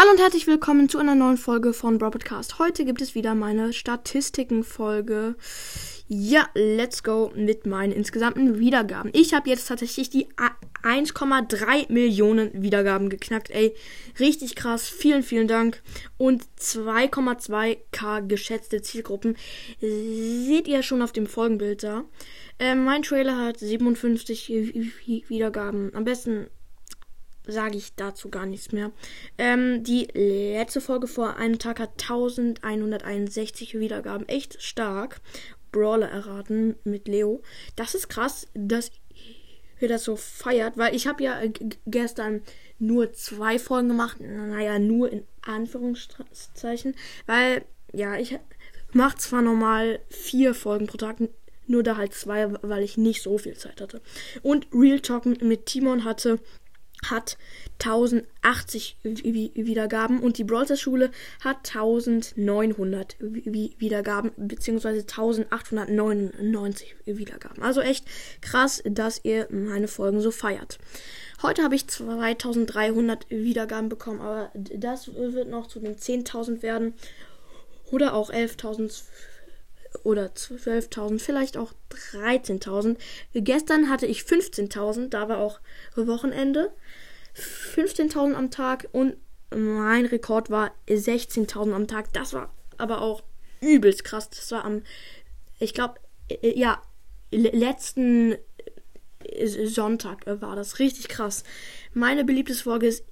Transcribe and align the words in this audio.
Hallo 0.00 0.12
und 0.12 0.18
herzlich 0.18 0.46
willkommen 0.46 0.88
zu 0.88 0.96
einer 0.96 1.14
neuen 1.14 1.36
Folge 1.36 1.74
von 1.74 1.98
Broadcast. 1.98 2.58
Heute 2.58 2.86
gibt 2.86 3.02
es 3.02 3.14
wieder 3.14 3.34
meine 3.34 3.74
Statistiken-Folge. 3.74 5.34
Ja, 6.08 6.48
let's 6.54 7.02
go 7.02 7.30
mit 7.36 7.66
meinen 7.66 7.92
insgesamten 7.92 8.58
Wiedergaben. 8.58 9.10
Ich 9.12 9.34
habe 9.34 9.50
jetzt 9.50 9.68
tatsächlich 9.68 10.08
die 10.08 10.26
1,3 10.82 11.92
Millionen 11.92 12.62
Wiedergaben 12.62 13.10
geknackt. 13.10 13.50
Ey, 13.50 13.74
richtig 14.18 14.56
krass. 14.56 14.88
Vielen, 14.88 15.22
vielen 15.22 15.48
Dank. 15.48 15.82
Und 16.16 16.44
2,2k 16.58 18.26
geschätzte 18.26 18.80
Zielgruppen. 18.80 19.36
Seht 19.82 20.66
ihr 20.66 20.82
schon 20.82 21.02
auf 21.02 21.12
dem 21.12 21.26
Folgenbild 21.26 21.82
da. 21.82 22.04
Äh, 22.58 22.74
mein 22.74 23.02
Trailer 23.02 23.36
hat 23.36 23.58
57 23.58 24.48
Wiedergaben. 25.28 25.94
Am 25.94 26.04
besten 26.04 26.46
sage 27.46 27.76
ich 27.76 27.94
dazu 27.94 28.28
gar 28.28 28.46
nichts 28.46 28.72
mehr. 28.72 28.92
Ähm, 29.38 29.82
die 29.84 30.08
letzte 30.14 30.80
Folge 30.80 31.06
vor 31.06 31.36
einem 31.36 31.58
Tag 31.58 31.80
hat 31.80 31.90
1161 32.02 33.78
Wiedergaben. 33.78 34.28
Echt 34.28 34.62
stark. 34.62 35.20
Brawler 35.72 36.10
erraten 36.10 36.76
mit 36.84 37.08
Leo. 37.08 37.42
Das 37.76 37.94
ist 37.94 38.08
krass, 38.08 38.48
dass 38.54 38.90
ihr 39.80 39.88
das 39.88 40.04
so 40.04 40.16
feiert, 40.16 40.76
weil 40.76 40.94
ich 40.94 41.06
habe 41.06 41.22
ja 41.22 41.40
gestern 41.86 42.42
nur 42.78 43.12
zwei 43.12 43.58
Folgen 43.58 43.88
gemacht. 43.88 44.18
Naja, 44.20 44.78
nur 44.78 45.10
in 45.10 45.24
Anführungszeichen. 45.42 46.94
Weil, 47.26 47.64
ja, 47.92 48.16
ich 48.16 48.38
mache 48.92 49.18
zwar 49.18 49.42
normal 49.42 50.00
vier 50.08 50.54
Folgen 50.54 50.86
pro 50.86 50.96
Tag, 50.96 51.16
nur 51.66 51.82
da 51.82 51.96
halt 51.96 52.14
zwei, 52.14 52.52
weil 52.62 52.82
ich 52.82 52.96
nicht 52.96 53.22
so 53.22 53.38
viel 53.38 53.56
Zeit 53.56 53.80
hatte. 53.80 54.00
Und 54.42 54.66
Real 54.72 55.00
Talken 55.00 55.36
mit 55.42 55.66
Timon 55.66 56.04
hatte 56.04 56.40
hat 57.08 57.38
1080 57.80 58.98
Wiedergaben 59.02 60.20
und 60.20 60.38
die 60.38 60.44
Brawler 60.44 60.76
Schule 60.76 61.10
hat 61.42 61.74
1900 61.74 63.16
Wiedergaben 63.20 64.32
beziehungsweise 64.36 65.00
1899 65.00 66.96
Wiedergaben. 67.06 67.62
Also 67.62 67.80
echt 67.80 68.04
krass, 68.40 68.82
dass 68.84 69.24
ihr 69.24 69.48
meine 69.50 69.88
Folgen 69.88 70.20
so 70.20 70.30
feiert. 70.30 70.78
Heute 71.42 71.62
habe 71.62 71.74
ich 71.74 71.88
2300 71.88 73.30
Wiedergaben 73.30 73.88
bekommen, 73.88 74.20
aber 74.20 74.50
das 74.54 75.14
wird 75.14 75.48
noch 75.48 75.68
zu 75.68 75.80
den 75.80 75.96
10.000 75.96 76.62
werden 76.62 76.94
oder 77.90 78.14
auch 78.14 78.30
11.000 78.30 79.02
oder 80.02 80.26
12.000, 80.26 81.18
vielleicht 81.18 81.56
auch 81.56 81.72
13.000. 82.14 82.96
Gestern 83.34 83.88
hatte 83.88 84.06
ich 84.06 84.22
15.000, 84.22 85.08
da 85.08 85.28
war 85.28 85.38
auch 85.38 85.60
Wochenende. 85.96 86.72
15.000 87.34 88.34
am 88.34 88.50
Tag 88.50 88.88
und 88.92 89.16
mein 89.54 90.06
Rekord 90.06 90.50
war 90.50 90.72
16.000 90.88 91.72
am 91.72 91.88
Tag. 91.88 92.12
Das 92.12 92.32
war 92.32 92.52
aber 92.76 93.02
auch 93.02 93.22
übelst 93.60 94.04
krass. 94.04 94.30
Das 94.30 94.50
war 94.52 94.64
am, 94.64 94.82
ich 95.58 95.74
glaube, 95.74 95.94
äh, 96.28 96.58
ja, 96.58 96.82
letzten 97.30 98.36
äh, 99.24 99.66
Sonntag 99.66 100.26
war 100.26 100.56
das 100.56 100.78
richtig 100.78 101.08
krass. 101.08 101.44
Meine 101.92 102.24
beliebteste 102.24 102.64
Folge 102.64 102.86
ist 102.86 103.04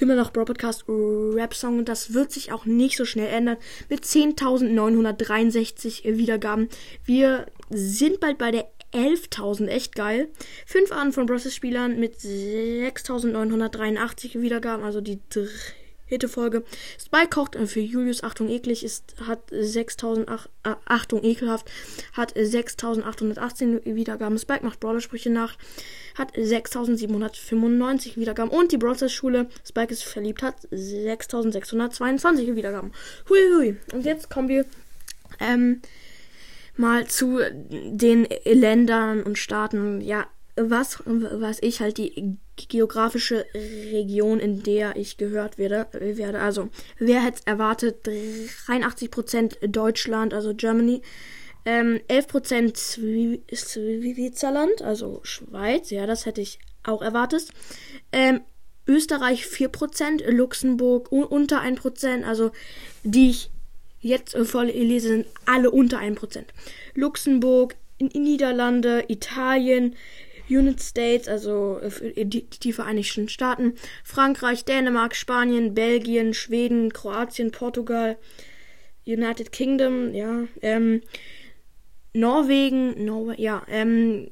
immer 0.00 0.14
noch 0.14 0.32
Bro 0.32 0.46
Podcast 0.46 0.84
Rap 0.88 1.52
Song 1.54 1.78
und 1.78 1.88
das 1.88 2.14
wird 2.14 2.32
sich 2.32 2.50
auch 2.52 2.64
nicht 2.64 2.96
so 2.96 3.04
schnell 3.04 3.28
ändern 3.28 3.58
mit 3.88 4.04
10.963 4.04 6.16
Wiedergaben. 6.16 6.68
Wir 7.04 7.46
sind 7.70 8.18
bald 8.20 8.38
bei 8.38 8.50
der 8.50 8.66
11.000, 8.92 9.68
echt 9.68 9.94
geil. 9.94 10.28
Fünf 10.66 10.90
Arten 10.92 11.12
von 11.12 11.26
Process-Spielern 11.26 12.00
mit 12.00 12.20
6.983 12.20 14.40
Wiedergaben, 14.40 14.82
also 14.84 15.02
die 15.02 15.20
dritte 16.08 16.28
Folge. 16.28 16.64
Spike 16.98 17.28
kocht 17.30 17.56
für 17.66 17.80
Julius, 17.80 18.22
Achtung, 18.22 18.48
eklig, 18.48 18.84
ist, 18.84 19.14
hat 19.26 19.50
6.000, 19.52 20.28
äh, 20.64 20.74
Achtung, 20.84 21.22
ekelhaft, 21.22 21.70
hat 22.12 22.34
6.818 22.34 23.84
Wiedergaben. 23.94 24.38
Spike 24.38 24.64
macht 24.64 24.80
Brawler-Sprüche 24.80 25.30
nach, 25.30 25.56
hat 26.16 26.34
6.795 26.36 28.16
Wiedergaben. 28.16 28.50
Und 28.50 28.72
die 28.72 28.78
Brawlers 28.78 29.12
Schule, 29.12 29.48
Spike 29.66 29.92
ist 29.92 30.04
verliebt, 30.04 30.42
hat 30.42 30.56
6.622 30.72 32.54
Wiedergaben. 32.56 32.92
Hui, 33.28 33.38
hui. 33.54 33.76
Und 33.92 34.04
jetzt 34.04 34.30
kommen 34.30 34.48
wir, 34.48 34.64
ähm, 35.40 35.82
mal 36.76 37.06
zu 37.06 37.40
den 37.60 38.26
Ländern 38.44 39.22
und 39.22 39.36
Staaten. 39.36 40.00
Ja, 40.00 40.26
was, 40.56 41.02
was 41.04 41.62
ich 41.62 41.80
halt 41.80 41.98
die 41.98 42.38
geografische 42.66 43.46
Region, 43.54 44.40
in 44.40 44.62
der 44.62 44.96
ich 44.96 45.16
gehört 45.16 45.58
werde, 45.58 45.86
werde. 45.92 46.40
Also, 46.40 46.70
wer 46.98 47.22
hätte 47.22 47.42
erwartet? 47.46 48.06
83% 48.06 49.66
Deutschland, 49.68 50.34
also 50.34 50.54
Germany. 50.54 51.02
Ähm, 51.64 52.00
11% 52.08 52.76
Switzerland, 53.54 54.82
also 54.82 55.20
Schweiz. 55.22 55.90
Ja, 55.90 56.06
das 56.06 56.26
hätte 56.26 56.40
ich 56.40 56.58
auch 56.82 57.02
erwartet. 57.02 57.48
Ähm, 58.12 58.40
Österreich 58.86 59.44
4%, 59.44 60.30
Luxemburg 60.30 61.12
unter 61.12 61.60
1%, 61.60 62.24
also 62.24 62.52
die 63.04 63.30
ich 63.30 63.50
jetzt 64.00 64.34
äh, 64.34 64.44
voll 64.44 64.66
lese, 64.66 65.08
sind 65.08 65.26
alle 65.44 65.70
unter 65.70 65.98
1%. 65.98 66.44
Luxemburg, 66.94 67.76
Niederlande, 68.00 69.04
Italien, 69.08 69.94
United 70.48 70.80
States, 70.80 71.28
also 71.28 71.80
äh, 71.80 72.24
die, 72.24 72.48
die, 72.48 72.72
Vereinigten 72.72 73.28
Staaten, 73.28 73.74
Frankreich, 74.04 74.64
Dänemark, 74.64 75.14
Spanien, 75.14 75.74
Belgien, 75.74 76.34
Schweden, 76.34 76.92
Kroatien, 76.92 77.50
Portugal, 77.50 78.16
United 79.06 79.52
Kingdom, 79.52 80.14
ja, 80.14 80.44
ähm, 80.62 81.02
Norwegen, 82.12 83.04
Norwe 83.04 83.34
ja, 83.38 83.62
ähm, 83.68 84.28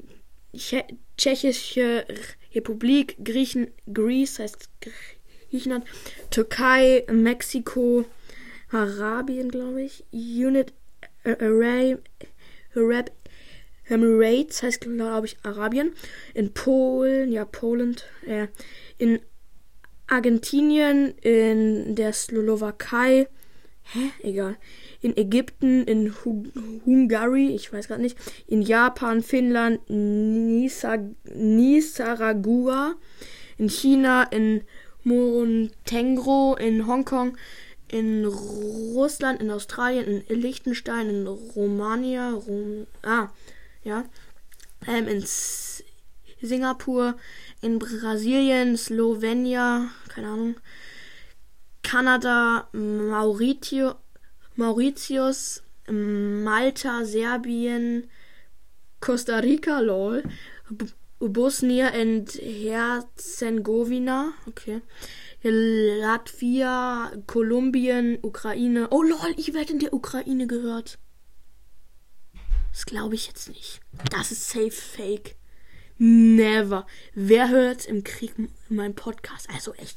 Tschechische 1.16 2.06
Republik, 2.54 3.16
Griechen, 3.22 3.68
Greece 3.92 4.38
heißt 4.38 4.70
Griechenland, 5.50 5.84
Türkei, 6.30 7.04
Mexiko, 7.10 8.04
Arabien, 8.70 9.50
glaube 9.50 9.82
ich. 9.82 10.04
Unit 10.12 10.72
Array, 11.24 11.98
Arab, 12.74 13.10
Emirates 13.88 14.62
heißt, 14.62 14.80
glaube 14.80 15.26
ich, 15.26 15.36
Arabien. 15.42 15.92
In 16.34 16.52
Polen, 16.52 17.30
ja, 17.32 17.44
Poland. 17.44 18.04
Äh, 18.26 18.48
in 18.98 19.20
Argentinien, 20.06 21.14
in 21.20 21.94
der 21.94 22.12
Slowakei. 22.12 23.28
Hä? 23.92 24.10
Egal. 24.22 24.56
In 25.00 25.16
Ägypten, 25.16 25.84
in 25.84 26.12
Hungary, 26.24 27.54
ich 27.54 27.72
weiß 27.72 27.88
gerade 27.88 28.02
nicht. 28.02 28.18
In 28.46 28.62
Japan, 28.62 29.22
Finnland, 29.22 29.80
Nisa 29.88 30.98
Nisaragua. 31.34 32.94
In 33.58 33.68
China, 33.68 34.24
in 34.24 34.62
Montenegro, 35.06 36.56
in 36.56 36.86
Hongkong, 36.88 37.36
in 37.88 38.24
Russland, 38.24 39.40
in 39.40 39.50
Australien, 39.52 40.24
in 40.26 40.40
Liechtenstein, 40.40 41.08
in 41.08 41.26
Romania, 41.28 42.32
Rom, 42.32 42.86
ah, 43.02 43.28
ja, 43.86 44.04
ähm, 44.86 45.06
in 45.06 45.24
Singapur, 46.42 47.16
in 47.62 47.78
Brasilien, 47.78 48.76
Slowenien, 48.76 49.90
keine 50.08 50.28
Ahnung, 50.28 50.56
Kanada, 51.82 52.68
Mauritio, 52.72 53.94
Mauritius, 54.56 55.62
Malta, 55.88 57.04
Serbien, 57.04 58.10
Costa 59.00 59.38
Rica, 59.38 59.78
lol, 59.78 60.24
Bosnien 61.20 61.92
und 61.94 62.34
Herzegowina, 62.34 64.32
okay, 64.48 64.82
Latvia, 65.42 67.12
Kolumbien, 67.28 68.18
Ukraine. 68.22 68.88
Oh 68.90 69.02
lol, 69.02 69.34
ich 69.36 69.54
werde 69.54 69.74
in 69.74 69.78
der 69.78 69.92
Ukraine 69.92 70.48
gehört. 70.48 70.98
Das 72.76 72.84
glaube 72.84 73.14
ich 73.14 73.26
jetzt 73.26 73.48
nicht. 73.48 73.80
Das 74.10 74.30
ist 74.30 74.50
safe 74.50 74.70
fake. 74.70 75.36
Never. 75.96 76.86
Wer 77.14 77.48
hört 77.48 77.86
im 77.86 78.04
Krieg 78.04 78.34
meinen 78.68 78.94
Podcast? 78.94 79.48
Also 79.48 79.72
echt. 79.72 79.96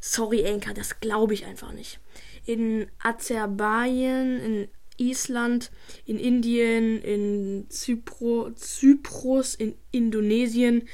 Sorry, 0.00 0.40
Enka, 0.40 0.72
das 0.72 1.00
glaube 1.00 1.34
ich 1.34 1.44
einfach 1.44 1.70
nicht. 1.72 2.00
In 2.46 2.86
Aserbaidschan, 3.00 4.40
in 4.40 4.68
Island, 4.96 5.70
in 6.06 6.18
Indien, 6.18 7.02
in 7.02 7.66
Zypro, 7.68 8.52
Zyprus, 8.52 9.54
in 9.54 9.74
Indonesien, 9.90 10.88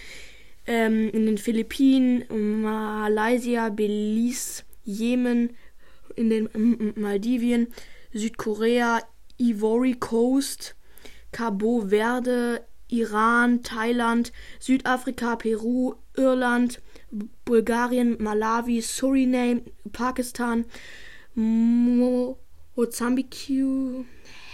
ähm, 0.67 1.11
in 1.11 1.27
den 1.27 1.39
Philippinen, 1.39 2.25
Malaysia, 2.61 3.69
Belize, 3.69 4.65
Jemen, 4.83 5.57
in 6.17 6.31
den 6.31 6.93
Maldivien, 6.97 7.69
Südkorea, 8.13 9.01
Ivory 9.39 9.95
Coast, 9.95 10.75
Cabo 11.35 11.81
Verde, 11.81 12.61
Iran, 12.89 13.61
Thailand, 13.65 14.31
Südafrika, 14.61 15.37
Peru, 15.37 15.97
Irland, 16.17 16.79
Bulgarien, 17.45 18.17
Malawi, 18.23 18.81
Suriname, 18.81 19.63
Pakistan, 19.93 20.65
Mozambique, 21.35 22.37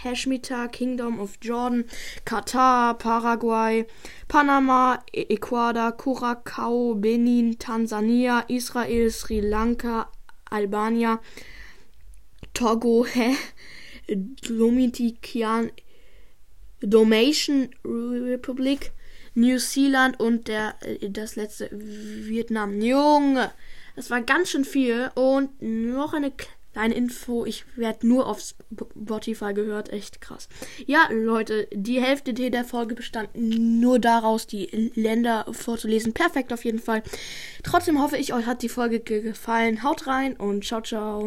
Hashmita, 0.01 0.71
Kingdom 0.71 1.19
of 1.19 1.39
Jordan, 1.39 1.85
Katar, 2.25 2.97
Paraguay, 2.97 3.85
Panama, 4.27 4.97
Ecuador, 5.13 5.91
Curacao, 5.91 6.95
Benin, 6.95 7.53
Tansania, 7.57 8.43
Israel, 8.49 9.11
Sri 9.11 9.39
Lanka, 9.39 10.07
Albania, 10.51 11.19
Togo, 12.55 13.05
Domation 16.81 17.69
Republic, 17.85 18.91
New 19.33 19.57
Zealand 19.59 20.19
und 20.19 20.47
der 20.47 20.75
das 21.01 21.35
letzte 21.35 21.69
Vietnam. 21.71 22.81
Junge, 22.81 23.51
das 23.95 24.09
war 24.09 24.21
ganz 24.21 24.49
schön 24.49 24.65
viel 24.65 25.09
und 25.15 25.61
noch 25.61 26.13
eine 26.13 26.31
kleine 26.73 26.95
Info, 26.95 27.45
ich 27.45 27.65
werde 27.75 28.07
nur 28.07 28.27
auf 28.27 28.41
Spotify 28.41 29.53
gehört, 29.53 29.91
echt 29.91 30.21
krass. 30.21 30.47
Ja, 30.85 31.09
Leute, 31.11 31.67
die 31.73 32.01
Hälfte 32.01 32.33
der 32.33 32.63
Folge 32.63 32.95
bestand 32.95 33.29
nur 33.35 33.99
daraus, 33.99 34.47
die 34.47 34.91
Länder 34.95 35.45
vorzulesen. 35.51 36.13
Perfekt 36.13 36.53
auf 36.53 36.63
jeden 36.63 36.79
Fall. 36.79 37.03
Trotzdem 37.63 38.01
hoffe 38.01 38.17
ich, 38.17 38.33
euch 38.33 38.45
hat 38.45 38.61
die 38.61 38.69
Folge 38.69 39.01
gefallen. 39.01 39.83
Haut 39.83 40.07
rein 40.07 40.35
und 40.37 40.63
ciao, 40.63 40.81
ciao. 40.81 41.19